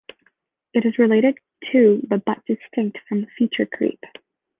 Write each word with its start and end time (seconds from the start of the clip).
It 0.73 0.83
is 0.83 0.97
related 0.97 1.37
to 1.71 2.01
but 2.07 2.25
distinct 2.47 2.97
from 3.07 3.27
feature 3.37 3.67
creep. 3.67 3.99